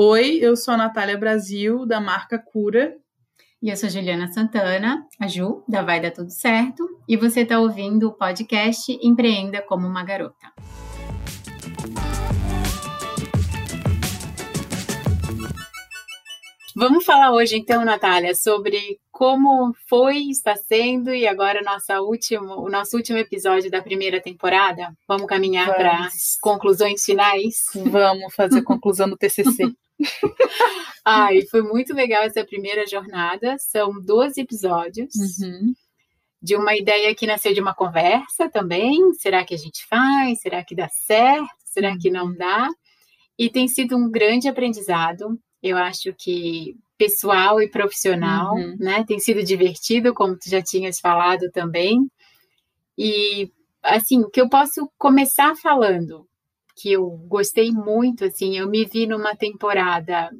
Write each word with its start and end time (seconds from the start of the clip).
Oi, 0.00 0.38
eu 0.40 0.56
sou 0.56 0.74
a 0.74 0.76
Natália 0.76 1.18
Brasil, 1.18 1.84
da 1.84 2.00
marca 2.00 2.38
Cura. 2.38 2.94
E 3.60 3.68
eu 3.68 3.76
sou 3.76 3.90
Juliana 3.90 4.28
Santana, 4.28 5.04
a 5.18 5.26
Ju, 5.26 5.64
da 5.66 5.82
Vai 5.82 6.00
Dar 6.00 6.12
Tudo 6.12 6.30
Certo, 6.30 6.88
e 7.08 7.16
você 7.16 7.40
está 7.40 7.58
ouvindo 7.58 8.06
o 8.06 8.12
podcast 8.12 8.96
Empreenda 9.02 9.60
como 9.60 9.88
uma 9.88 10.04
Garota. 10.04 10.52
Vamos 16.76 17.04
falar 17.04 17.32
hoje, 17.32 17.56
então, 17.56 17.84
Natália, 17.84 18.36
sobre 18.36 19.00
como 19.10 19.74
foi, 19.88 20.28
está 20.28 20.54
sendo 20.54 21.12
e 21.12 21.26
agora 21.26 21.60
nossa 21.60 22.00
último, 22.00 22.64
o 22.64 22.70
nosso 22.70 22.96
último 22.96 23.18
episódio 23.18 23.68
da 23.68 23.82
primeira 23.82 24.22
temporada. 24.22 24.92
Vamos 25.08 25.26
caminhar 25.26 25.74
para 25.74 26.08
conclusões 26.40 27.04
finais? 27.04 27.64
Vamos 27.74 28.32
fazer 28.32 28.62
conclusão 28.62 29.10
do 29.10 29.16
TCC. 29.16 29.74
Ai, 31.04 31.42
foi 31.50 31.62
muito 31.62 31.94
legal 31.94 32.22
essa 32.22 32.44
primeira 32.44 32.86
jornada. 32.86 33.56
São 33.58 33.92
12 34.02 34.40
episódios. 34.40 35.14
Uhum. 35.40 35.74
De 36.40 36.54
uma 36.54 36.76
ideia 36.76 37.14
que 37.14 37.26
nasceu 37.26 37.52
de 37.52 37.60
uma 37.60 37.74
conversa 37.74 38.48
também. 38.48 39.12
Será 39.14 39.44
que 39.44 39.54
a 39.54 39.58
gente 39.58 39.86
faz? 39.86 40.40
Será 40.40 40.64
que 40.64 40.74
dá 40.74 40.88
certo? 40.88 41.48
Será 41.64 41.96
que 41.98 42.10
não 42.10 42.32
dá? 42.32 42.68
E 43.38 43.50
tem 43.50 43.66
sido 43.68 43.96
um 43.96 44.10
grande 44.10 44.48
aprendizado 44.48 45.38
eu 45.62 45.76
acho 45.76 46.14
que 46.14 46.76
pessoal 46.96 47.60
e 47.60 47.68
profissional, 47.68 48.54
uhum. 48.54 48.76
né? 48.78 49.04
Tem 49.04 49.18
sido 49.18 49.42
divertido, 49.42 50.14
como 50.14 50.36
tu 50.36 50.48
já 50.48 50.62
tinhas 50.62 50.98
falado 50.98 51.50
também. 51.52 52.08
E 52.96 53.50
assim, 53.82 54.20
o 54.20 54.30
que 54.30 54.40
eu 54.40 54.48
posso 54.48 54.90
começar 54.98 55.54
falando, 55.56 56.26
que 56.78 56.92
eu 56.92 57.10
gostei 57.26 57.70
muito, 57.72 58.24
assim, 58.24 58.56
eu 58.56 58.68
me 58.68 58.84
vi 58.84 59.06
numa 59.06 59.34
temporada 59.34 60.30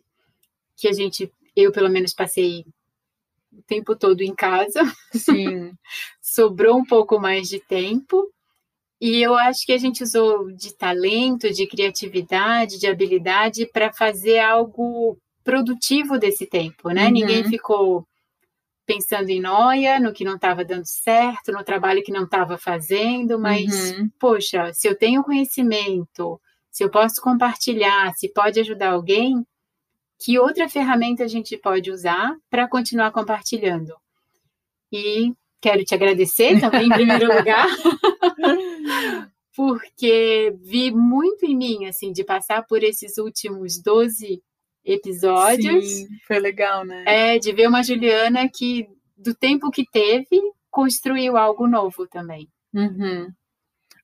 que 0.76 0.86
a 0.86 0.92
gente, 0.92 1.30
eu 1.56 1.72
pelo 1.72 1.88
menos 1.88 2.14
passei 2.14 2.64
o 3.52 3.62
tempo 3.62 3.96
todo 3.96 4.20
em 4.20 4.34
casa. 4.34 4.80
Sim. 5.12 5.72
Sobrou 6.22 6.78
um 6.78 6.84
pouco 6.84 7.18
mais 7.18 7.48
de 7.48 7.58
tempo. 7.58 8.32
E 9.00 9.20
eu 9.22 9.34
acho 9.34 9.64
que 9.64 9.72
a 9.72 9.78
gente 9.78 10.02
usou 10.02 10.50
de 10.52 10.74
talento, 10.74 11.52
de 11.52 11.66
criatividade, 11.66 12.78
de 12.78 12.86
habilidade 12.86 13.66
para 13.66 13.92
fazer 13.92 14.38
algo 14.38 15.16
produtivo 15.44 16.18
desse 16.18 16.46
tempo, 16.46 16.90
né? 16.90 17.06
Uhum. 17.06 17.12
Ninguém 17.12 17.44
ficou 17.44 18.06
pensando 18.88 19.28
em 19.28 19.38
noia, 19.38 20.00
no 20.00 20.14
que 20.14 20.24
não 20.24 20.36
estava 20.36 20.64
dando 20.64 20.86
certo, 20.86 21.52
no 21.52 21.62
trabalho 21.62 22.02
que 22.02 22.10
não 22.10 22.24
estava 22.24 22.56
fazendo, 22.56 23.38
mas, 23.38 23.92
uhum. 23.92 24.08
poxa, 24.18 24.72
se 24.72 24.88
eu 24.88 24.96
tenho 24.96 25.22
conhecimento, 25.22 26.40
se 26.70 26.82
eu 26.82 26.90
posso 26.90 27.20
compartilhar, 27.20 28.14
se 28.14 28.32
pode 28.32 28.58
ajudar 28.58 28.92
alguém, 28.92 29.46
que 30.18 30.38
outra 30.38 30.70
ferramenta 30.70 31.22
a 31.22 31.28
gente 31.28 31.54
pode 31.58 31.90
usar 31.90 32.34
para 32.48 32.66
continuar 32.66 33.12
compartilhando? 33.12 33.94
E 34.90 35.34
quero 35.60 35.84
te 35.84 35.94
agradecer 35.94 36.56
também, 36.58 36.86
em 36.86 36.88
primeiro 36.88 37.26
lugar, 37.26 37.66
porque 39.54 40.56
vi 40.62 40.90
muito 40.90 41.44
em 41.44 41.54
mim, 41.54 41.84
assim, 41.84 42.10
de 42.10 42.24
passar 42.24 42.64
por 42.64 42.82
esses 42.82 43.18
últimos 43.18 43.82
12 43.82 44.42
episódios. 44.88 45.84
Sim, 45.84 46.08
foi 46.26 46.38
legal, 46.38 46.84
né? 46.84 47.04
É, 47.06 47.38
de 47.38 47.52
ver 47.52 47.68
uma 47.68 47.82
Juliana 47.82 48.48
que, 48.48 48.88
do 49.16 49.34
tempo 49.34 49.70
que 49.70 49.84
teve, 49.90 50.40
construiu 50.70 51.36
algo 51.36 51.66
novo 51.66 52.06
também. 52.06 52.48
Uhum. 52.74 53.28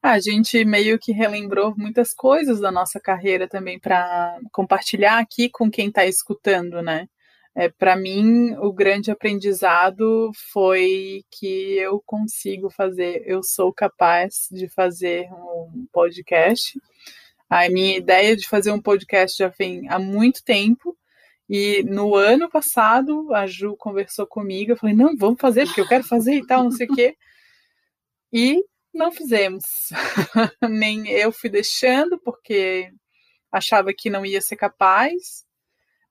A 0.02 0.20
gente 0.20 0.62
meio 0.66 0.98
que 0.98 1.12
relembrou 1.12 1.74
muitas 1.76 2.12
coisas 2.12 2.60
da 2.60 2.70
nossa 2.70 3.00
carreira 3.00 3.48
também 3.48 3.78
para 3.78 4.38
compartilhar 4.52 5.18
aqui 5.18 5.48
com 5.48 5.70
quem 5.70 5.88
está 5.88 6.04
escutando, 6.04 6.82
né? 6.82 7.08
É, 7.56 7.68
para 7.68 7.96
mim, 7.96 8.52
o 8.56 8.72
grande 8.72 9.10
aprendizado 9.10 10.30
foi 10.52 11.22
que 11.30 11.78
eu 11.78 12.02
consigo 12.04 12.68
fazer, 12.68 13.22
eu 13.26 13.42
sou 13.42 13.72
capaz 13.72 14.48
de 14.50 14.68
fazer 14.68 15.28
um 15.32 15.86
podcast. 15.92 16.78
A 17.54 17.68
minha 17.68 17.96
ideia 17.96 18.36
de 18.36 18.48
fazer 18.48 18.72
um 18.72 18.82
podcast 18.82 19.38
já 19.38 19.46
vem 19.46 19.88
há 19.88 19.96
muito 19.96 20.42
tempo. 20.42 20.98
E 21.48 21.84
no 21.84 22.16
ano 22.16 22.50
passado, 22.50 23.32
a 23.32 23.46
Ju 23.46 23.76
conversou 23.76 24.26
comigo. 24.26 24.72
Eu 24.72 24.76
falei: 24.76 24.92
não, 24.92 25.16
vamos 25.16 25.40
fazer, 25.40 25.64
porque 25.66 25.80
eu 25.80 25.86
quero 25.86 26.02
fazer 26.02 26.34
e 26.34 26.44
tal, 26.44 26.64
não 26.64 26.72
sei 26.72 26.88
o 26.88 26.92
quê. 26.92 27.16
E 28.32 28.60
não 28.92 29.12
fizemos. 29.12 29.62
Nem 30.68 31.08
eu 31.08 31.30
fui 31.30 31.48
deixando, 31.48 32.18
porque 32.18 32.90
achava 33.52 33.92
que 33.96 34.10
não 34.10 34.26
ia 34.26 34.40
ser 34.40 34.56
capaz. 34.56 35.44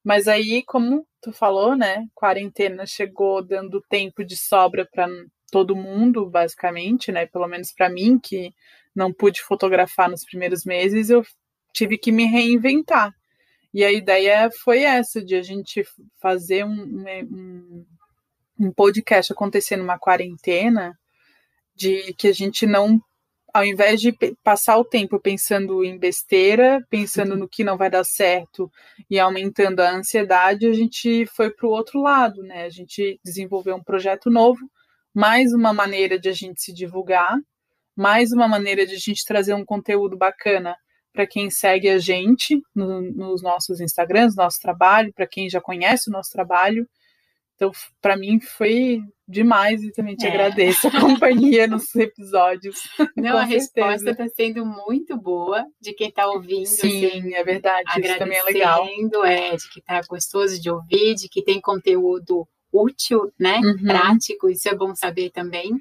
Mas 0.02 0.30
aí, 0.30 0.64
como 0.64 1.06
tu 1.22 1.34
falou, 1.34 1.76
né? 1.76 2.06
Quarentena 2.16 2.86
chegou 2.86 3.46
dando 3.46 3.84
tempo 3.90 4.24
de 4.24 4.38
sobra 4.38 4.88
para 4.90 5.10
todo 5.52 5.76
mundo, 5.76 6.26
basicamente, 6.26 7.12
né? 7.12 7.26
Pelo 7.26 7.50
menos 7.50 7.74
para 7.74 7.90
mim, 7.90 8.18
que 8.18 8.54
não 8.96 9.14
pude 9.14 9.42
fotografar 9.42 10.10
nos 10.10 10.24
primeiros 10.24 10.66
meses, 10.66 11.10
eu 11.10 11.26
tive 11.74 11.98
que 11.98 12.12
me 12.12 12.26
reinventar. 12.26 13.14
E 13.74 13.84
a 13.84 13.92
ideia 13.92 14.50
foi 14.64 14.84
essa, 14.84 15.24
de 15.24 15.36
a 15.36 15.42
gente 15.42 15.84
fazer 16.22 16.64
um, 16.64 17.04
um, 17.32 17.86
um 18.60 18.72
podcast 18.72 19.34
acontecer 19.34 19.76
numa 19.76 19.98
quarentena, 19.98 20.98
de 21.76 22.14
que 22.14 22.28
a 22.28 22.34
gente 22.34 22.68
não 22.68 23.02
ao 23.54 23.64
invés 23.64 24.02
de 24.02 24.12
passar 24.44 24.78
o 24.78 24.84
tempo 24.84 25.20
pensando 25.20 25.86
em 25.86 25.98
besteira, 25.98 26.84
pensando 26.90 27.34
uhum. 27.34 27.40
no 27.42 27.48
que 27.48 27.64
não 27.64 27.78
vai 27.78 27.90
dar 27.90 28.04
certo 28.04 28.70
e 29.08 29.20
aumentando 29.20 29.80
a 29.82 29.92
ansiedade, 29.92 30.66
a 30.66 30.74
gente 30.74 31.28
foi 31.28 31.52
para 31.52 31.68
o 31.68 31.70
outro 31.70 32.02
lado, 32.02 32.42
né? 32.42 32.64
A 32.64 32.70
gente 32.70 33.20
desenvolveu 33.24 33.76
um 33.76 33.84
projeto 33.84 34.32
novo, 34.32 34.60
mais 35.14 35.54
uma 35.54 35.72
maneira 35.72 36.18
de 36.18 36.30
a 36.30 36.32
gente 36.32 36.64
se 36.64 36.74
divulgar, 36.74 37.38
mais 37.96 38.32
uma 38.32 38.48
maneira 38.48 38.86
de 38.86 38.96
a 38.96 39.00
gente 39.00 39.26
trazer 39.26 39.54
um 39.54 39.66
conteúdo 39.66 40.18
bacana 40.18 40.76
para 41.14 41.28
quem 41.28 41.50
segue 41.50 41.90
a 41.90 42.00
gente 42.00 42.62
no, 42.74 43.02
nos 43.02 43.42
nossos 43.44 43.80
Instagrams, 43.80 44.36
nosso 44.36 44.60
trabalho, 44.60 45.14
para 45.14 45.28
quem 45.28 45.50
já 45.50 45.62
conhece 45.62 46.10
o 46.10 46.12
nosso 46.12 46.32
trabalho. 46.32 46.88
Então, 47.56 47.72
para 48.02 48.18
mim 48.18 48.40
foi 48.42 49.00
demais 49.28 49.84
e 49.84 49.92
também 49.92 50.16
te 50.16 50.26
é. 50.26 50.30
agradeço 50.30 50.88
a 50.88 50.92
companhia 51.00 51.68
nos 51.68 51.96
episódios. 51.96 52.80
Não, 53.16 53.38
a 53.38 53.44
resposta 53.44 54.10
está 54.10 54.28
sendo 54.36 54.66
muito 54.66 55.16
boa 55.16 55.64
de 55.80 55.94
quem 55.94 56.10
está 56.10 56.28
ouvindo. 56.28 56.66
Sim, 56.66 57.06
assim, 57.06 57.34
é 57.36 57.44
verdade. 57.44 58.02
Isso 58.02 58.18
também 58.18 58.40
é 58.40 58.44
legal. 58.44 58.88
É, 59.26 59.56
de 59.56 59.70
que 59.70 59.80
está 59.80 60.02
gostoso 60.10 60.60
de 60.60 60.70
ouvir, 60.70 61.14
de 61.14 61.30
que 61.30 61.44
tem 61.44 61.62
conteúdo 61.62 62.48
útil, 62.72 63.32
né? 63.40 63.60
Uhum. 63.60 63.84
Prático, 63.84 64.50
isso 64.50 64.68
é 64.68 64.76
bom 64.76 64.96
saber 64.96 65.30
também. 65.30 65.80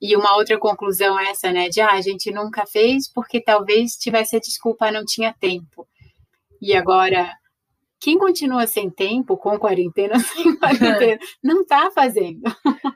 E 0.00 0.16
uma 0.16 0.36
outra 0.36 0.58
conclusão 0.58 1.18
é 1.18 1.30
essa, 1.30 1.52
né? 1.52 1.68
De 1.68 1.80
ah, 1.80 1.92
a 1.92 2.00
gente 2.00 2.30
nunca 2.30 2.66
fez 2.66 3.10
porque 3.10 3.40
talvez 3.40 3.96
tivesse 3.96 4.36
a 4.36 4.40
desculpa, 4.40 4.90
não 4.90 5.04
tinha 5.04 5.34
tempo. 5.38 5.86
E 6.60 6.74
agora 6.74 7.30
quem 8.04 8.18
continua 8.18 8.66
sem 8.66 8.90
tempo, 8.90 9.34
com 9.34 9.58
quarentena, 9.58 10.18
sem 10.20 10.54
quarentena, 10.58 11.18
não 11.42 11.62
está 11.62 11.90
fazendo. 11.90 12.42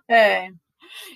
É. 0.07 0.51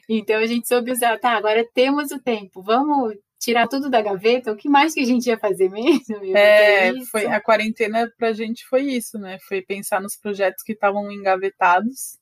Então 0.09 0.37
a 0.37 0.47
gente 0.47 0.67
soube 0.67 0.91
usar, 0.91 1.19
tá, 1.19 1.33
agora 1.33 1.67
temos 1.75 2.11
o 2.11 2.19
tempo, 2.19 2.63
vamos 2.63 3.15
tirar 3.39 3.69
tudo 3.69 3.91
da 3.91 4.01
gaveta, 4.01 4.53
o 4.53 4.57
que 4.57 4.69
mais 4.69 4.95
que 4.95 5.01
a 5.01 5.05
gente 5.05 5.27
ia 5.27 5.37
fazer 5.37 5.69
mesmo? 5.69 6.25
é, 6.35 6.93
foi 7.11 7.27
a 7.27 7.41
quarentena 7.41 8.11
pra 8.17 8.33
gente 8.33 8.65
foi 8.67 8.83
isso, 8.83 9.19
né? 9.19 9.39
Foi 9.49 9.61
pensar 9.61 10.01
nos 10.01 10.17
projetos 10.17 10.63
que 10.63 10.73
estavam 10.73 11.11
engavetados 11.11 12.19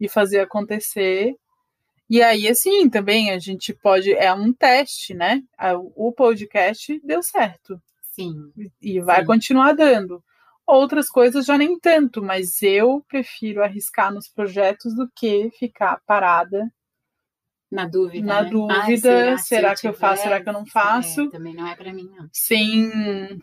e 0.00 0.08
fazer 0.08 0.40
acontecer. 0.40 1.36
E 2.12 2.20
aí, 2.22 2.46
assim, 2.46 2.90
também 2.90 3.30
a 3.30 3.38
gente 3.38 3.72
pode. 3.72 4.12
É 4.12 4.30
um 4.34 4.52
teste, 4.52 5.14
né? 5.14 5.42
O 5.96 6.12
podcast 6.12 7.00
deu 7.02 7.22
certo. 7.22 7.80
Sim. 8.10 8.52
E 8.82 9.00
vai 9.00 9.20
sim. 9.20 9.26
continuar 9.26 9.72
dando. 9.72 10.22
Outras 10.66 11.08
coisas 11.08 11.46
já 11.46 11.56
nem 11.56 11.80
tanto, 11.80 12.22
mas 12.22 12.60
eu 12.60 13.02
prefiro 13.08 13.64
arriscar 13.64 14.12
nos 14.12 14.28
projetos 14.28 14.94
do 14.94 15.10
que 15.16 15.50
ficar 15.58 16.02
parada 16.06 16.70
na 17.70 17.86
dúvida. 17.86 18.26
Na 18.26 18.42
né? 18.42 18.50
dúvida, 18.50 18.82
Ai, 18.82 18.96
será, 18.98 19.38
será 19.38 19.74
que 19.74 19.86
eu, 19.86 19.92
eu 19.92 19.96
faço, 19.96 20.22
será 20.22 20.42
que 20.42 20.48
eu 20.50 20.52
não 20.52 20.66
faço? 20.66 21.22
É, 21.22 21.30
também 21.30 21.54
não 21.54 21.66
é 21.66 21.74
para 21.74 21.94
mim, 21.94 22.10
não. 22.14 22.28
Sem, 22.30 23.40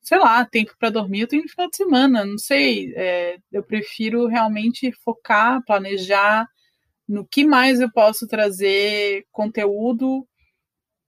sei 0.00 0.18
lá, 0.18 0.44
tempo 0.44 0.74
para 0.76 0.90
dormir, 0.90 1.20
eu 1.20 1.28
tenho 1.28 1.44
no 1.44 1.48
final 1.48 1.70
de 1.70 1.76
semana, 1.76 2.24
não 2.24 2.36
sei. 2.36 2.92
É, 2.96 3.38
eu 3.52 3.62
prefiro 3.62 4.26
realmente 4.26 4.90
focar, 5.04 5.62
planejar 5.64 6.48
no 7.12 7.26
que 7.26 7.44
mais 7.44 7.78
eu 7.78 7.92
posso 7.92 8.26
trazer 8.26 9.26
conteúdo 9.30 10.26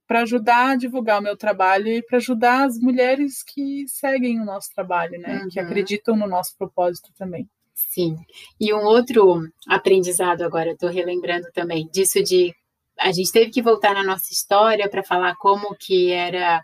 para 0.07 0.21
ajudar 0.21 0.73
a 0.73 0.77
divulgar 0.77 1.19
o 1.19 1.23
meu 1.23 1.35
trabalho 1.35 1.89
e 1.89 2.03
para 2.03 2.19
ajudar 2.19 2.67
as 2.67 2.79
mulheres 2.79 3.43
que 3.43 3.89
seguem 3.89 4.39
o 4.39 4.45
nosso 4.45 4.69
trabalho, 4.75 5.19
né? 5.19 5.41
Uhum. 5.41 5.49
Que 5.49 5.59
acreditam 5.59 6.15
no 6.15 6.27
nosso 6.27 6.55
propósito 6.59 7.09
também. 7.17 7.49
Sim. 7.75 8.17
E 8.61 8.73
um 8.75 8.85
outro 8.85 9.49
aprendizado 9.67 10.43
agora, 10.43 10.73
estou 10.73 10.91
relembrando 10.91 11.49
também, 11.55 11.89
disso 11.91 12.23
de 12.23 12.55
a 13.01 13.11
gente 13.11 13.33
teve 13.33 13.51
que 13.51 13.63
voltar 13.63 13.95
na 13.95 14.05
nossa 14.05 14.31
história 14.31 14.89
para 14.91 15.03
falar 15.03 15.35
como 15.37 15.75
que 15.75 16.13
era 16.13 16.63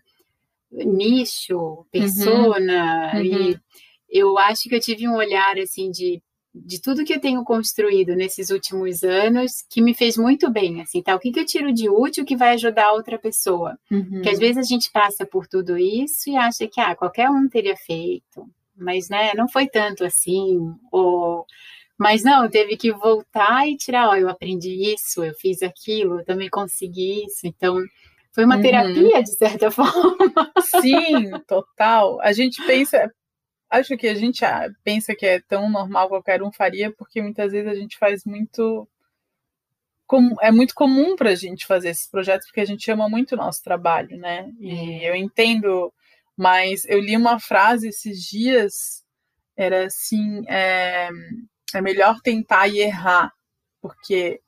nicho, 0.71 1.87
persona, 1.91 3.13
uhum. 3.15 3.23
e 3.23 3.61
eu 4.11 4.37
acho 4.37 4.69
que 4.69 4.75
eu 4.75 4.81
tive 4.81 5.09
um 5.09 5.17
olhar 5.17 5.59
assim 5.59 5.91
de 5.91 6.23
de 6.55 6.81
tudo 6.81 7.05
que 7.05 7.15
eu 7.15 7.21
tenho 7.21 7.45
construído 7.45 8.15
nesses 8.17 8.51
últimos 8.51 9.05
anos 9.05 9.65
que 9.69 9.81
me 9.81 9.95
fez 9.95 10.17
muito 10.17 10.51
bem, 10.51 10.81
assim, 10.81 11.01
tá? 11.01 11.15
O 11.15 11.19
que, 11.19 11.31
que 11.31 11.39
eu 11.39 11.47
tiro 11.47 11.73
de 11.73 11.89
útil 11.89 12.25
que 12.25 12.37
vai 12.37 12.55
ajudar 12.55 12.93
outra 12.93 13.19
pessoa? 13.19 13.79
Uhum. 13.91 14.21
Que 14.23 14.31
às 14.31 14.39
vezes 14.39 14.59
a 14.59 14.63
gente 14.63 14.91
passa 14.91 15.25
por 15.25 15.47
tudo 15.47 15.79
isso 15.79 16.29
e 16.29 16.37
acha 16.37 16.67
que, 16.67 16.81
ah, 16.81 16.95
qualquer 16.97 17.31
um 17.31 17.49
teria 17.49 17.77
feito, 17.77 18.49
mas, 18.77 19.09
né, 19.09 19.33
não 19.35 19.49
foi 19.49 19.69
tanto 19.69 20.05
assim, 20.05 20.59
ou... 20.91 21.47
Mas 21.97 22.25
não, 22.25 22.49
teve 22.49 22.79
que 22.79 22.91
voltar 22.93 23.69
e 23.69 23.77
tirar, 23.77 24.09
ó, 24.09 24.17
eu 24.17 24.29
aprendi 24.29 24.95
isso, 24.95 25.23
eu 25.23 25.35
fiz 25.35 25.63
aquilo, 25.63 26.21
eu 26.21 26.25
também 26.25 26.49
consegui 26.49 27.25
isso, 27.27 27.47
então... 27.47 27.79
Foi 28.33 28.45
uma 28.45 28.57
uhum. 28.57 28.63
terapia, 28.63 29.23
de 29.25 29.31
certa 29.31 29.71
forma. 29.73 30.53
Sim, 30.81 31.33
total. 31.49 32.21
A 32.23 32.33
gente 32.33 32.65
pensa, 32.65 33.13
acho 33.71 33.97
que 33.97 34.09
a 34.09 34.15
gente 34.15 34.45
ah, 34.45 34.69
pensa 34.83 35.15
que 35.15 35.25
é 35.25 35.41
tão 35.41 35.71
normal 35.71 36.09
qualquer 36.09 36.43
um 36.43 36.53
faria, 36.53 36.93
porque 36.93 37.23
muitas 37.23 37.53
vezes 37.53 37.69
a 37.71 37.75
gente 37.75 37.97
faz 37.97 38.25
muito. 38.25 38.89
É 40.41 40.51
muito 40.51 40.75
comum 40.75 41.15
para 41.15 41.31
a 41.31 41.35
gente 41.37 41.65
fazer 41.65 41.91
esses 41.91 42.09
projetos, 42.09 42.49
porque 42.49 42.61
a 42.61 42.65
gente 42.65 42.91
ama 42.91 43.09
muito 43.09 43.33
o 43.33 43.39
nosso 43.39 43.63
trabalho, 43.63 44.19
né? 44.19 44.51
E 44.59 45.05
eu 45.07 45.15
entendo, 45.15 45.93
mas 46.37 46.85
eu 46.87 46.99
li 46.99 47.17
uma 47.17 47.39
frase 47.39 47.89
esses 47.89 48.21
dias, 48.25 49.05
era 49.57 49.87
assim: 49.87 50.43
é, 50.49 51.11
é 51.75 51.81
melhor 51.81 52.21
tentar 52.23 52.67
e 52.67 52.81
errar, 52.81 53.33
porque 53.81 54.41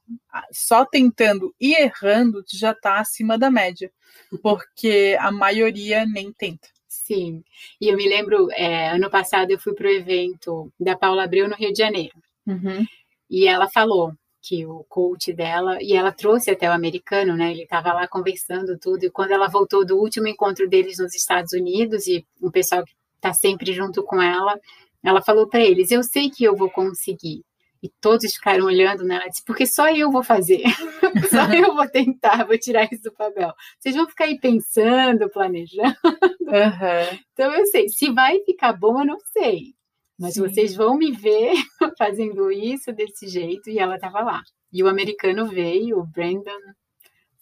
só 0.53 0.85
tentando 0.85 1.55
e 1.61 1.75
errando 1.75 2.45
já 2.53 2.73
está 2.73 2.99
acima 2.99 3.39
da 3.39 3.51
média, 3.51 3.93
porque 4.43 5.17
a 5.21 5.31
maioria 5.31 6.05
nem 6.07 6.33
tenta. 6.33 6.69
Sim, 6.93 7.43
e 7.81 7.89
eu 7.89 7.97
me 7.97 8.07
lembro, 8.07 8.49
é, 8.53 8.91
ano 8.91 9.09
passado 9.09 9.51
eu 9.51 9.59
fui 9.59 9.75
para 9.75 9.87
o 9.87 9.91
evento 9.91 10.71
da 10.79 10.95
Paula 10.95 11.25
Abreu 11.25 11.49
no 11.49 11.57
Rio 11.57 11.73
de 11.73 11.79
Janeiro. 11.79 12.15
Uhum. 12.47 12.85
E 13.31 13.49
ela 13.49 13.67
falou 13.67 14.13
que 14.43 14.67
o 14.67 14.85
coach 14.91 15.33
dela, 15.33 15.79
e 15.81 15.95
ela 15.95 16.13
trouxe 16.13 16.51
até 16.51 16.69
o 16.69 16.73
americano, 16.73 17.35
né? 17.35 17.51
Ele 17.51 17.63
estava 17.63 17.95
lá 17.95 18.07
conversando 18.07 18.79
tudo, 18.79 19.05
e 19.05 19.11
quando 19.11 19.31
ela 19.33 19.49
voltou 19.49 19.87
do 19.87 19.97
último 19.97 20.29
encontro 20.29 20.69
deles 20.69 20.99
nos 20.99 21.15
Estados 21.15 21.55
Unidos, 21.55 22.07
e 22.07 22.27
o 22.43 22.51
pessoal 22.51 22.85
que 22.85 22.93
está 23.17 23.33
sempre 23.33 23.73
junto 23.73 24.03
com 24.03 24.21
ela, 24.21 24.61
ela 25.03 25.23
falou 25.23 25.49
para 25.49 25.63
eles: 25.63 25.91
Eu 25.91 26.03
sei 26.03 26.29
que 26.29 26.45
eu 26.45 26.55
vou 26.55 26.71
conseguir. 26.71 27.43
E 27.83 27.89
todos 28.01 28.33
ficaram 28.35 28.67
olhando 28.67 29.03
nela, 29.05 29.29
disse, 29.29 29.45
porque 29.45 29.67
só 29.67 29.91
eu 29.91 30.09
vou 30.11 30.23
fazer, 30.23 30.63
só 31.31 31.53
eu 31.53 31.75
vou 31.75 31.89
tentar, 31.89 32.47
vou 32.47 32.57
tirar 32.57 32.89
isso 32.93 33.03
do 33.03 33.13
papel. 33.13 33.53
Vocês 33.79 33.97
vão 33.97 34.09
ficar 34.09 34.27
aí 34.27 34.39
pensando, 34.39 35.29
planejando. 35.29 35.97
Uhum. 36.05 37.19
Então 37.33 37.53
eu 37.53 37.67
sei, 37.67 37.89
se 37.89 38.11
vai 38.11 38.39
ficar 38.45 38.73
bom, 38.73 39.01
eu 39.01 39.07
não 39.07 39.19
sei. 39.33 39.75
Mas 40.17 40.35
Sim. 40.35 40.43
vocês 40.43 40.77
vão 40.77 40.97
me 40.97 41.11
ver 41.11 41.55
fazendo 41.99 42.53
isso 42.53 42.93
desse 42.93 43.27
jeito, 43.27 43.69
e 43.69 43.81
ela 43.81 43.97
estava 43.97 44.21
lá. 44.21 44.43
E 44.73 44.83
o 44.83 44.89
americano 44.89 45.47
veio, 45.47 45.99
o 45.99 46.07
Brandon, 46.07 46.61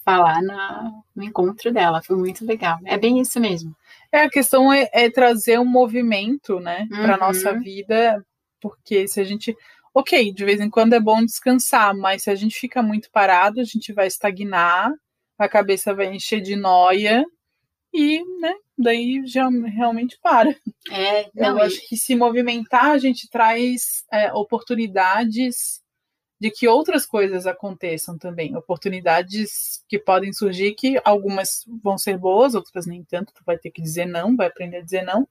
falar 0.03 0.43
na, 0.43 0.91
no 1.15 1.23
encontro 1.23 1.73
dela. 1.73 2.03
Foi 2.03 2.17
muito 2.17 2.45
legal. 2.47 2.79
É 2.85 2.97
bem 2.97 3.21
isso 3.21 3.39
mesmo. 3.39 3.77
É, 4.11 4.23
a 4.23 4.31
questão 4.31 4.73
é, 4.73 4.89
é 4.93 5.11
trazer 5.11 5.59
um 5.59 5.65
movimento, 5.65 6.59
né, 6.59 6.89
uhum. 6.91 7.03
para 7.03 7.19
nossa 7.19 7.53
vida, 7.59 8.25
porque 8.61 9.07
se 9.07 9.21
a 9.21 9.25
gente 9.25 9.57
ok, 9.95 10.33
de 10.33 10.45
vez 10.45 10.61
em 10.61 10.71
quando 10.71 10.95
é 10.95 11.01
bom 11.01 11.25
descansar, 11.25 11.97
mas 11.97 12.25
se 12.25 12.31
a 12.31 12.35
gente 12.35 12.59
fica 12.59 12.83
muito 12.83 13.11
parado, 13.11 13.61
a 13.61 13.65
gente 13.65 13.93
vai 13.93 14.07
estagnar, 14.07 14.93
a 15.39 15.49
cabeça 15.49 15.95
vai 15.95 16.15
encher 16.15 16.41
de 16.41 16.55
noia 16.55 17.25
e, 17.93 18.23
né, 18.41 18.55
daí 18.79 19.23
já 19.27 19.49
realmente 19.49 20.19
para. 20.23 20.55
É, 20.91 21.29
não, 21.35 21.59
Eu 21.59 21.65
acho 21.65 21.87
que 21.89 21.97
se 21.97 22.15
movimentar, 22.15 22.87
a 22.87 22.99
gente 22.99 23.29
traz 23.29 24.05
é, 24.13 24.33
oportunidades 24.33 25.81
de 26.41 26.51
que 26.51 26.67
outras 26.67 27.05
coisas 27.05 27.47
aconteçam 27.47 28.17
também, 28.17 28.57
oportunidades 28.57 29.85
que 29.87 29.99
podem 29.99 30.33
surgir, 30.33 30.73
que 30.73 30.99
algumas 31.05 31.67
vão 31.83 31.99
ser 31.99 32.17
boas, 32.17 32.55
outras 32.55 32.87
nem 32.87 33.05
tanto, 33.05 33.35
tu 33.35 33.43
vai 33.45 33.59
ter 33.59 33.71
que 33.71 33.83
dizer 33.83 34.07
não, 34.07 34.35
vai 34.35 34.47
aprender 34.47 34.79
a 34.79 34.83
dizer 34.83 35.03
não, 35.03 35.29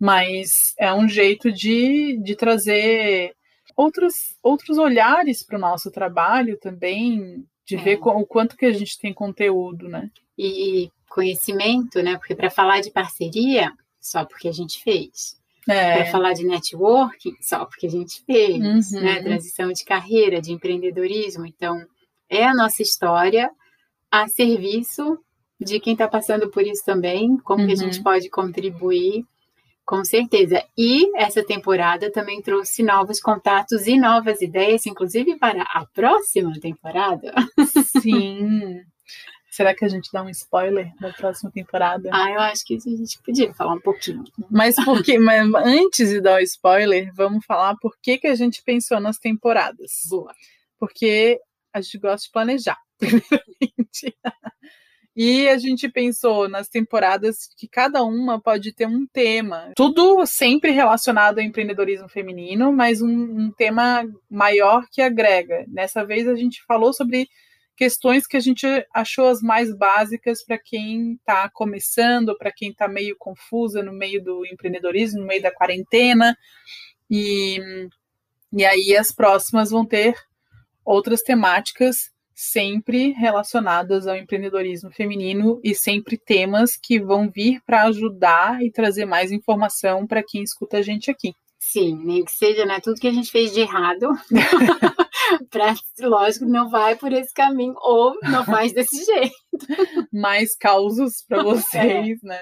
mas 0.00 0.74
é 0.76 0.92
um 0.92 1.08
jeito 1.08 1.52
de, 1.52 2.18
de 2.20 2.34
trazer 2.34 3.36
outros, 3.78 4.36
outros 4.42 4.76
olhares 4.76 5.44
para 5.44 5.56
o 5.56 5.60
nosso 5.60 5.88
trabalho 5.88 6.58
também, 6.58 7.46
de 7.64 7.76
é. 7.76 7.78
ver 7.78 7.98
o 8.02 8.26
quanto 8.26 8.56
que 8.56 8.66
a 8.66 8.72
gente 8.72 8.98
tem 8.98 9.14
conteúdo, 9.14 9.88
né? 9.88 10.10
E 10.36 10.90
conhecimento, 11.08 12.02
né? 12.02 12.18
Porque 12.18 12.34
para 12.34 12.50
falar 12.50 12.80
de 12.80 12.90
parceria, 12.90 13.72
só 14.00 14.24
porque 14.24 14.48
a 14.48 14.52
gente 14.52 14.82
fez. 14.82 15.38
É. 15.68 15.96
Para 15.96 16.06
falar 16.10 16.32
de 16.32 16.44
networking, 16.44 17.36
só 17.40 17.64
porque 17.66 17.86
a 17.86 17.90
gente 17.90 18.24
fez, 18.24 18.90
uhum. 18.90 19.00
né? 19.00 19.22
Transição 19.22 19.72
de 19.72 19.84
carreira, 19.84 20.40
de 20.40 20.50
empreendedorismo. 20.50 21.46
Então, 21.46 21.80
é 22.28 22.44
a 22.44 22.54
nossa 22.54 22.82
história 22.82 23.48
a 24.10 24.26
serviço 24.26 25.18
de 25.60 25.78
quem 25.78 25.92
está 25.92 26.08
passando 26.08 26.50
por 26.50 26.62
isso 26.62 26.84
também, 26.84 27.36
como 27.38 27.60
uhum. 27.60 27.68
que 27.68 27.74
a 27.74 27.76
gente 27.76 27.98
uhum. 27.98 28.04
pode 28.04 28.28
contribuir 28.28 29.24
com 29.88 30.04
certeza. 30.04 30.62
E 30.76 31.10
essa 31.16 31.42
temporada 31.42 32.12
também 32.12 32.42
trouxe 32.42 32.82
novos 32.82 33.18
contatos 33.22 33.86
e 33.86 33.98
novas 33.98 34.42
ideias, 34.42 34.84
inclusive 34.84 35.38
para 35.38 35.62
a 35.62 35.86
próxima 35.86 36.52
temporada. 36.60 37.32
Sim. 38.02 38.82
Será 39.50 39.74
que 39.74 39.86
a 39.86 39.88
gente 39.88 40.10
dá 40.12 40.22
um 40.22 40.28
spoiler 40.28 40.92
da 41.00 41.10
próxima 41.14 41.50
temporada? 41.50 42.10
Ah, 42.12 42.30
eu 42.30 42.38
acho 42.38 42.66
que 42.66 42.76
a 42.76 42.78
gente 42.78 43.18
podia 43.22 43.54
falar 43.54 43.72
um 43.72 43.80
pouquinho. 43.80 44.24
Mas 44.50 44.74
porque, 44.84 45.18
mas 45.18 45.50
antes 45.54 46.10
de 46.10 46.20
dar 46.20 46.36
o 46.36 46.42
spoiler, 46.44 47.10
vamos 47.14 47.42
falar 47.46 47.74
por 47.80 47.96
que, 47.98 48.18
que 48.18 48.26
a 48.26 48.34
gente 48.34 48.62
pensou 48.62 49.00
nas 49.00 49.16
temporadas. 49.16 50.02
Boa. 50.10 50.34
Porque 50.78 51.40
a 51.72 51.80
gente 51.80 51.96
gosta 51.96 52.26
de 52.26 52.30
planejar, 52.30 52.78
primeiramente. 53.00 54.14
E 55.20 55.48
a 55.48 55.58
gente 55.58 55.88
pensou 55.88 56.48
nas 56.48 56.68
temporadas 56.68 57.48
que 57.56 57.66
cada 57.66 58.04
uma 58.04 58.40
pode 58.40 58.72
ter 58.72 58.86
um 58.86 59.04
tema. 59.04 59.72
Tudo 59.74 60.24
sempre 60.24 60.70
relacionado 60.70 61.40
ao 61.40 61.44
empreendedorismo 61.44 62.08
feminino, 62.08 62.72
mas 62.72 63.02
um, 63.02 63.08
um 63.08 63.50
tema 63.50 64.08
maior 64.30 64.86
que 64.92 65.02
agrega. 65.02 65.64
Dessa 65.66 66.04
vez 66.06 66.28
a 66.28 66.36
gente 66.36 66.64
falou 66.64 66.92
sobre 66.92 67.26
questões 67.76 68.28
que 68.28 68.36
a 68.36 68.40
gente 68.40 68.64
achou 68.94 69.26
as 69.26 69.40
mais 69.42 69.76
básicas 69.76 70.44
para 70.44 70.56
quem 70.56 71.14
está 71.14 71.50
começando, 71.50 72.38
para 72.38 72.52
quem 72.52 72.70
está 72.70 72.86
meio 72.86 73.16
confusa 73.18 73.82
no 73.82 73.92
meio 73.92 74.22
do 74.22 74.46
empreendedorismo, 74.46 75.18
no 75.18 75.26
meio 75.26 75.42
da 75.42 75.50
quarentena. 75.50 76.38
E, 77.10 77.58
e 78.52 78.64
aí 78.64 78.96
as 78.96 79.10
próximas 79.10 79.70
vão 79.72 79.84
ter 79.84 80.14
outras 80.84 81.22
temáticas 81.22 82.16
sempre 82.40 83.10
relacionadas 83.10 84.06
ao 84.06 84.14
empreendedorismo 84.14 84.92
feminino 84.92 85.60
e 85.64 85.74
sempre 85.74 86.16
temas 86.16 86.76
que 86.80 87.00
vão 87.00 87.28
vir 87.28 87.60
para 87.66 87.82
ajudar 87.88 88.62
e 88.62 88.70
trazer 88.70 89.04
mais 89.06 89.32
informação 89.32 90.06
para 90.06 90.22
quem 90.22 90.44
escuta 90.44 90.78
a 90.78 90.82
gente 90.82 91.10
aqui. 91.10 91.34
Sim, 91.58 92.00
nem 92.04 92.24
que 92.24 92.30
seja 92.30 92.64
né, 92.64 92.78
tudo 92.78 93.00
que 93.00 93.08
a 93.08 93.12
gente 93.12 93.32
fez 93.32 93.52
de 93.52 93.58
errado, 93.58 94.10
pra, 95.50 95.74
lógico, 95.98 96.44
não 96.44 96.70
vai 96.70 96.94
por 96.94 97.12
esse 97.12 97.34
caminho 97.34 97.74
ou 97.78 98.14
não 98.22 98.44
faz 98.44 98.72
desse 98.72 99.02
jeito. 99.04 99.34
Mais 100.12 100.56
causos 100.56 101.24
para 101.26 101.42
vocês, 101.42 102.22
é. 102.22 102.26
né? 102.26 102.40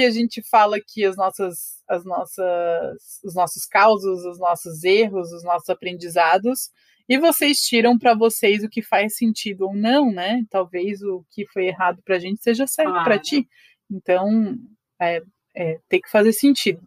E 0.00 0.04
a 0.04 0.10
gente 0.10 0.42
fala 0.50 0.78
aqui 0.78 1.04
as 1.04 1.16
nossas, 1.16 1.82
as 1.86 2.02
nossas, 2.02 3.20
os 3.22 3.34
nossos 3.34 3.66
causos, 3.66 4.24
os 4.24 4.38
nossos 4.38 4.82
erros, 4.82 5.30
os 5.32 5.44
nossos 5.44 5.68
aprendizados, 5.68 6.70
e 7.08 7.18
vocês 7.18 7.58
tiram 7.58 7.98
para 7.98 8.14
vocês 8.14 8.64
o 8.64 8.68
que 8.68 8.82
faz 8.82 9.16
sentido 9.16 9.66
ou 9.66 9.74
não, 9.74 10.10
né? 10.10 10.42
Talvez 10.50 11.02
o 11.02 11.24
que 11.30 11.46
foi 11.46 11.66
errado 11.66 12.02
para 12.02 12.16
a 12.16 12.18
gente 12.18 12.42
seja 12.42 12.66
certo 12.66 12.94
ah. 12.94 13.04
para 13.04 13.18
ti. 13.18 13.46
Então, 13.90 14.56
é, 15.00 15.22
é, 15.54 15.78
tem 15.88 16.00
que 16.00 16.10
fazer 16.10 16.32
sentido. 16.32 16.82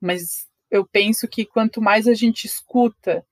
Mas 0.00 0.46
eu 0.70 0.86
penso 0.86 1.26
que 1.26 1.44
quanto 1.44 1.80
mais 1.80 2.06
a 2.06 2.14
gente 2.14 2.44
escuta, 2.44 3.26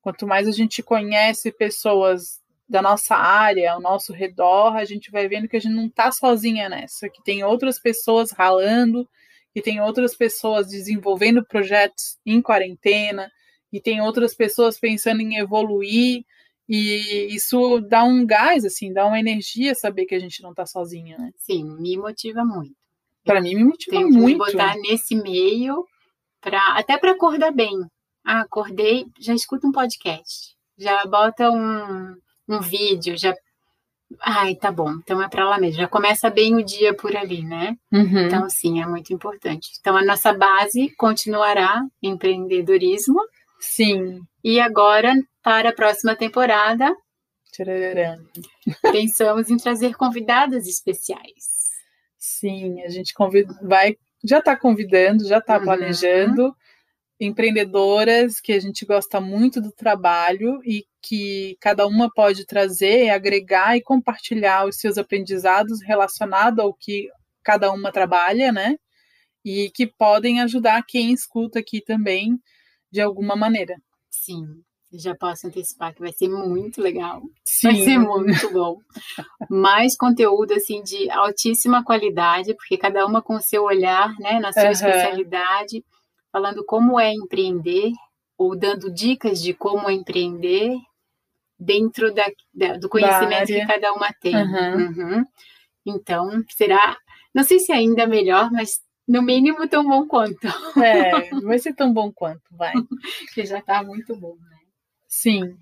quanto 0.00 0.26
mais 0.26 0.48
a 0.48 0.52
gente 0.52 0.82
conhece 0.82 1.52
pessoas 1.52 2.40
da 2.68 2.82
nossa 2.82 3.14
área, 3.14 3.72
ao 3.72 3.80
nosso 3.80 4.12
redor, 4.12 4.76
a 4.76 4.84
gente 4.84 5.10
vai 5.10 5.28
vendo 5.28 5.48
que 5.48 5.56
a 5.56 5.60
gente 5.60 5.74
não 5.74 5.86
está 5.86 6.10
sozinha 6.10 6.68
nessa, 6.68 7.08
que 7.08 7.22
tem 7.22 7.42
outras 7.42 7.78
pessoas 7.78 8.30
ralando, 8.30 9.08
que 9.54 9.62
tem 9.62 9.80
outras 9.80 10.14
pessoas 10.14 10.66
desenvolvendo 10.66 11.44
projetos 11.44 12.18
em 12.26 12.42
quarentena, 12.42 13.30
e 13.72 13.80
tem 13.80 14.00
outras 14.00 14.34
pessoas 14.34 14.78
pensando 14.78 15.20
em 15.20 15.36
evoluir 15.36 16.24
e 16.68 17.28
isso 17.30 17.80
dá 17.80 18.04
um 18.04 18.26
gás, 18.26 18.64
assim, 18.64 18.92
dá 18.92 19.06
uma 19.06 19.18
energia 19.18 19.74
saber 19.74 20.04
que 20.04 20.14
a 20.14 20.18
gente 20.18 20.42
não 20.42 20.50
está 20.50 20.66
sozinha, 20.66 21.16
né? 21.16 21.30
Sim, 21.36 21.64
me 21.64 21.96
motiva 21.96 22.44
muito. 22.44 22.76
Para 23.24 23.40
mim 23.40 23.54
me 23.54 23.64
motiva 23.64 23.96
Tenho 23.96 24.10
muito. 24.10 24.44
Que 24.44 24.46
me 24.46 24.52
botar 24.52 24.76
nesse 24.76 25.14
meio 25.14 25.86
para 26.40 26.60
até 26.78 26.98
para 26.98 27.12
acordar 27.12 27.52
bem. 27.52 27.74
Ah, 28.24 28.40
acordei, 28.40 29.06
já 29.18 29.34
escuta 29.34 29.66
um 29.66 29.72
podcast, 29.72 30.54
já 30.76 31.04
bota 31.06 31.50
um, 31.50 32.16
um 32.46 32.60
vídeo, 32.60 33.16
já 33.16 33.34
Ai, 34.20 34.54
tá 34.54 34.72
bom. 34.72 34.92
Então 34.92 35.22
é 35.22 35.28
para 35.28 35.48
lá 35.48 35.58
mesmo. 35.58 35.80
Já 35.80 35.88
começa 35.88 36.30
bem 36.30 36.54
o 36.54 36.64
dia 36.64 36.94
por 36.94 37.14
ali, 37.14 37.44
né? 37.44 37.76
Uhum. 37.92 38.26
Então, 38.26 38.48
sim, 38.48 38.80
é 38.80 38.86
muito 38.86 39.12
importante. 39.12 39.70
Então, 39.78 39.96
a 39.96 40.04
nossa 40.04 40.32
base 40.32 40.90
continuará 40.96 41.84
empreendedorismo. 42.02 43.20
Sim. 43.60 44.20
E 44.42 44.60
agora, 44.60 45.14
para 45.42 45.70
a 45.70 45.74
próxima 45.74 46.14
temporada, 46.14 46.94
pensamos 48.92 49.50
em 49.50 49.56
trazer 49.56 49.94
convidadas 49.96 50.66
especiais. 50.66 51.58
Sim, 52.16 52.82
a 52.82 52.88
gente 52.88 53.14
convida, 53.14 53.52
vai, 53.62 53.96
já 54.24 54.38
está 54.38 54.56
convidando, 54.56 55.26
já 55.26 55.38
está 55.38 55.58
uhum. 55.58 55.64
planejando 55.64 56.54
empreendedoras 57.20 58.40
que 58.40 58.52
a 58.52 58.60
gente 58.60 58.86
gosta 58.86 59.20
muito 59.20 59.60
do 59.60 59.72
trabalho 59.72 60.60
e 60.64 60.86
que 61.02 61.56
cada 61.60 61.86
uma 61.86 62.08
pode 62.12 62.46
trazer, 62.46 63.10
agregar 63.10 63.76
e 63.76 63.82
compartilhar 63.82 64.66
os 64.66 64.76
seus 64.76 64.96
aprendizados 64.98 65.82
relacionados 65.82 66.60
ao 66.60 66.72
que 66.72 67.08
cada 67.42 67.72
uma 67.72 67.90
trabalha, 67.90 68.52
né? 68.52 68.76
E 69.44 69.70
que 69.70 69.86
podem 69.86 70.40
ajudar 70.40 70.84
quem 70.86 71.12
escuta 71.12 71.58
aqui 71.58 71.80
também 71.80 72.38
de 72.90 73.00
alguma 73.00 73.36
maneira. 73.36 73.76
Sim, 74.10 74.44
já 74.92 75.14
posso 75.14 75.46
antecipar 75.46 75.94
que 75.94 76.00
vai 76.00 76.12
ser 76.12 76.28
muito 76.28 76.80
legal. 76.80 77.22
Sim. 77.44 77.68
Vai 77.68 77.76
ser 77.76 77.98
muito 77.98 78.52
bom. 78.52 78.78
Mais 79.50 79.96
conteúdo 79.96 80.52
assim 80.54 80.82
de 80.82 81.10
altíssima 81.10 81.84
qualidade, 81.84 82.54
porque 82.54 82.78
cada 82.78 83.04
uma 83.06 83.20
com 83.20 83.36
o 83.36 83.40
seu 83.40 83.64
olhar, 83.64 84.14
né, 84.18 84.40
na 84.40 84.52
sua 84.52 84.64
uhum. 84.64 84.70
especialidade 84.70 85.84
falando 86.32 86.64
como 86.64 87.00
é 87.00 87.12
empreender 87.12 87.90
ou 88.36 88.56
dando 88.56 88.92
dicas 88.92 89.42
de 89.42 89.52
como 89.52 89.90
empreender 89.90 90.76
dentro 91.58 92.14
da, 92.14 92.26
da, 92.54 92.76
do 92.76 92.88
conhecimento 92.88 93.46
que 93.46 93.66
cada 93.66 93.92
uma 93.92 94.12
tem. 94.20 94.36
Uhum. 94.36 94.76
Uhum. 94.76 95.24
Então, 95.84 96.28
será, 96.50 96.96
não 97.34 97.42
sei 97.42 97.58
se 97.58 97.72
é 97.72 97.76
ainda 97.76 98.06
melhor, 98.06 98.50
mas 98.52 98.80
no 99.08 99.22
mínimo 99.22 99.66
tão 99.68 99.84
bom 99.84 100.06
quanto. 100.06 100.38
É, 100.84 101.30
vai 101.40 101.58
ser 101.58 101.74
tão 101.74 101.92
bom 101.92 102.12
quanto, 102.12 102.42
vai. 102.50 102.72
que 103.34 103.44
já 103.44 103.58
está 103.58 103.82
muito 103.82 104.14
bom, 104.14 104.36
né? 104.36 104.58
Sim. 105.08 105.56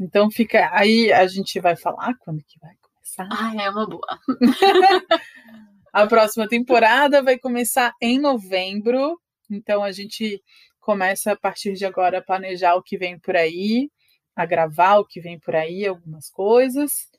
Então 0.00 0.30
fica 0.30 0.70
aí 0.72 1.12
a 1.12 1.26
gente 1.26 1.60
vai 1.60 1.76
falar 1.76 2.14
quando 2.18 2.42
que 2.42 2.58
vai 2.58 2.74
começar. 2.80 3.28
Ah, 3.30 3.62
é 3.62 3.70
uma 3.70 3.86
boa. 3.86 4.18
a 5.92 6.06
próxima 6.06 6.48
temporada 6.48 7.22
vai 7.22 7.38
começar 7.38 7.92
em 8.00 8.18
novembro 8.18 9.20
então 9.52 9.82
a 9.82 9.92
gente 9.92 10.42
começa 10.80 11.32
a 11.32 11.36
partir 11.36 11.74
de 11.74 11.84
agora 11.84 12.18
a 12.18 12.22
planejar 12.22 12.74
o 12.74 12.82
que 12.82 12.96
vem 12.96 13.18
por 13.18 13.36
aí, 13.36 13.90
a 14.34 14.46
gravar 14.46 14.96
o 14.96 15.04
que 15.04 15.20
vem 15.20 15.38
por 15.38 15.54
aí, 15.54 15.86
algumas 15.86 16.30
coisas. 16.30 17.10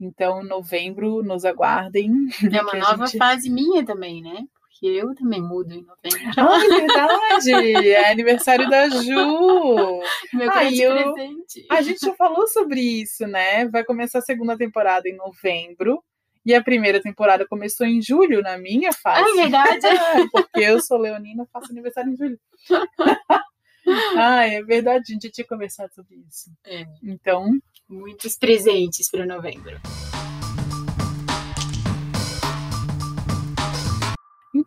Então, 0.00 0.44
novembro, 0.44 1.22
nos 1.22 1.44
aguardem. 1.44 2.12
É 2.52 2.62
uma 2.62 2.74
nova 2.74 3.06
gente... 3.06 3.18
fase 3.18 3.50
minha 3.50 3.84
também, 3.84 4.22
né? 4.22 4.44
Porque 4.78 4.86
eu 4.86 5.12
também 5.12 5.42
mudo 5.42 5.72
em 5.72 5.82
novembro. 5.82 5.98
Ah, 6.38 6.64
é 6.64 6.68
verdade! 6.68 7.88
É 7.90 8.10
aniversário 8.12 8.70
da 8.70 8.88
Ju! 8.88 10.00
Meu 10.32 10.52
Aí 10.52 10.80
eu... 10.80 11.14
presente. 11.14 11.66
A 11.68 11.82
gente 11.82 11.98
já 11.98 12.14
falou 12.14 12.46
sobre 12.46 12.80
isso, 12.80 13.26
né? 13.26 13.66
Vai 13.66 13.82
começar 13.82 14.20
a 14.20 14.22
segunda 14.22 14.56
temporada 14.56 15.08
em 15.08 15.16
novembro. 15.16 16.02
E 16.46 16.54
a 16.54 16.62
primeira 16.62 17.02
temporada 17.02 17.46
começou 17.46 17.86
em 17.86 18.00
julho, 18.00 18.40
na 18.40 18.56
minha 18.56 18.92
fase. 18.92 19.22
Ah, 19.22 19.32
é 19.32 19.42
verdade. 19.42 19.80
Porque 20.32 20.60
eu 20.60 20.80
sou 20.80 20.96
leonina, 20.96 21.46
faço 21.52 21.72
aniversário 21.72 22.12
em 22.12 22.16
julho. 22.16 22.40
ah, 24.16 24.46
é 24.46 24.62
verdade, 24.62 25.04
a 25.08 25.12
gente 25.12 25.30
tinha 25.30 25.46
conversado 25.46 25.92
sobre 25.92 26.16
isso. 26.28 26.50
É. 26.64 26.86
Então. 27.02 27.50
Muitos 27.88 28.36
presentes 28.36 29.10
para 29.10 29.26
novembro. 29.26 29.80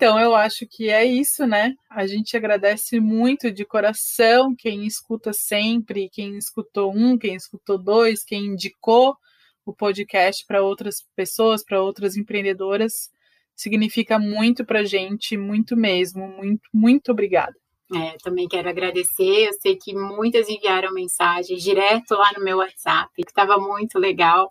Então, 0.04 0.20
eu 0.20 0.34
acho 0.34 0.66
que 0.68 0.90
é 0.90 1.06
isso, 1.06 1.46
né? 1.46 1.76
A 1.88 2.08
gente 2.08 2.36
agradece 2.36 3.00
muito 3.00 3.52
de 3.52 3.64
coração 3.64 4.56
quem 4.58 4.88
escuta 4.88 5.32
sempre, 5.32 6.10
quem 6.10 6.40
escutou 6.40 6.92
um, 6.92 7.16
quem 7.16 7.36
escutou 7.36 7.78
dois, 7.78 8.24
quem 8.24 8.46
indicou 8.48 9.16
o 9.64 9.72
podcast 9.72 10.44
para 10.48 10.64
outras 10.64 11.06
pessoas, 11.16 11.64
para 11.64 11.80
outras 11.80 12.18
empreendedoras, 12.18 13.12
significa 13.56 14.18
muito 14.18 14.66
para 14.66 14.84
gente, 14.84 15.38
muito 15.38 15.78
mesmo. 15.78 16.28
Muito, 16.30 16.68
muito 16.74 17.12
obrigada. 17.12 17.54
É, 17.94 18.18
também 18.24 18.48
quero 18.48 18.70
agradecer. 18.70 19.50
Eu 19.50 19.54
sei 19.62 19.76
que 19.76 19.94
muitas 19.94 20.50
enviaram 20.50 20.92
mensagens 20.92 21.62
direto 21.62 22.16
lá 22.16 22.32
no 22.36 22.44
meu 22.44 22.58
WhatsApp, 22.58 23.12
que 23.14 23.22
estava 23.22 23.60
muito 23.60 24.00
legal. 24.00 24.50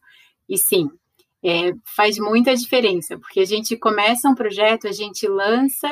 E 0.49 0.57
sim, 0.57 0.89
é, 1.45 1.73
faz 1.97 2.19
muita 2.19 2.55
diferença, 2.55 3.19
porque 3.19 3.41
a 3.41 3.45
gente 3.45 3.77
começa 3.77 4.29
um 4.29 4.35
projeto, 4.35 4.87
a 4.87 4.93
gente 4.93 5.27
lança, 5.27 5.89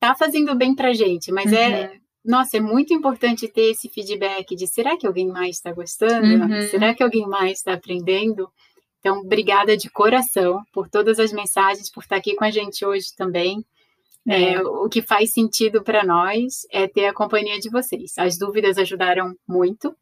tá 0.00 0.14
fazendo 0.14 0.54
bem 0.54 0.74
para 0.74 0.92
gente, 0.92 1.30
mas 1.32 1.52
é, 1.52 1.68
uhum. 1.68 1.74
é 1.74 2.04
nossa, 2.24 2.56
é 2.56 2.60
muito 2.60 2.94
importante 2.94 3.46
ter 3.46 3.72
esse 3.72 3.88
feedback 3.88 4.56
de 4.56 4.66
será 4.66 4.96
que 4.96 5.06
alguém 5.06 5.28
mais 5.28 5.56
está 5.56 5.72
gostando? 5.72 6.44
Uhum. 6.44 6.62
Será 6.68 6.94
que 6.94 7.02
alguém 7.02 7.26
mais 7.26 7.58
está 7.58 7.74
aprendendo? 7.74 8.48
Então, 8.98 9.18
obrigada 9.18 9.76
de 9.76 9.90
coração 9.90 10.62
por 10.72 10.88
todas 10.88 11.20
as 11.20 11.30
mensagens, 11.30 11.90
por 11.90 12.02
estar 12.02 12.16
aqui 12.16 12.34
com 12.34 12.44
a 12.44 12.50
gente 12.50 12.84
hoje 12.86 13.08
também. 13.14 13.62
É. 14.26 14.54
É, 14.54 14.62
o 14.62 14.88
que 14.88 15.02
faz 15.02 15.34
sentido 15.34 15.82
para 15.82 16.02
nós 16.02 16.66
é 16.72 16.88
ter 16.88 17.04
a 17.04 17.12
companhia 17.12 17.60
de 17.60 17.68
vocês. 17.68 18.16
As 18.16 18.38
dúvidas 18.38 18.78
ajudaram 18.78 19.34
muito, 19.46 19.94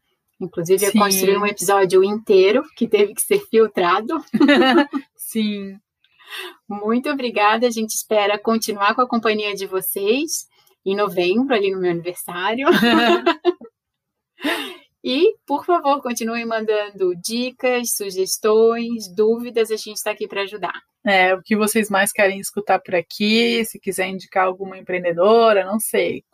inclusive 0.44 0.86
a 0.86 0.92
construir 0.92 1.38
um 1.38 1.46
episódio 1.46 2.02
inteiro 2.02 2.62
que 2.76 2.88
teve 2.88 3.14
que 3.14 3.22
ser 3.22 3.40
filtrado. 3.48 4.22
Sim. 5.16 5.78
Muito 6.68 7.10
obrigada. 7.10 7.66
A 7.66 7.70
gente 7.70 7.90
espera 7.90 8.38
continuar 8.38 8.94
com 8.94 9.02
a 9.02 9.08
companhia 9.08 9.54
de 9.54 9.66
vocês 9.66 10.46
em 10.84 10.96
novembro, 10.96 11.54
ali 11.54 11.70
no 11.70 11.80
meu 11.80 11.90
aniversário. 11.90 12.66
e, 15.04 15.36
por 15.46 15.64
favor, 15.64 16.02
continuem 16.02 16.44
mandando 16.44 17.14
dicas, 17.16 17.94
sugestões, 17.94 19.08
dúvidas, 19.14 19.70
a 19.70 19.76
gente 19.76 19.96
está 19.96 20.10
aqui 20.10 20.26
para 20.26 20.42
ajudar. 20.42 20.74
É, 21.04 21.34
o 21.34 21.42
que 21.42 21.56
vocês 21.56 21.90
mais 21.90 22.12
querem 22.12 22.38
escutar 22.38 22.78
por 22.80 22.94
aqui, 22.94 23.64
se 23.64 23.78
quiser 23.78 24.08
indicar 24.08 24.46
alguma 24.46 24.78
empreendedora, 24.78 25.64
não 25.64 25.78
sei. 25.80 26.24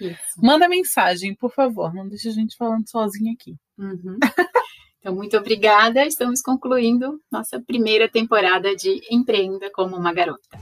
Isso. 0.00 0.18
Manda 0.38 0.68
mensagem, 0.68 1.34
por 1.34 1.52
favor, 1.52 1.94
não 1.94 2.08
deixe 2.08 2.28
a 2.28 2.32
gente 2.32 2.56
falando 2.56 2.88
sozinha 2.88 3.32
aqui. 3.32 3.56
Uhum. 3.78 4.18
Então, 5.00 5.14
muito 5.14 5.34
obrigada. 5.34 6.04
Estamos 6.04 6.42
concluindo 6.42 7.18
nossa 7.32 7.58
primeira 7.58 8.06
temporada 8.06 8.76
de 8.76 9.00
Empreenda 9.10 9.70
como 9.72 9.96
uma 9.96 10.12
Garota. 10.12 10.58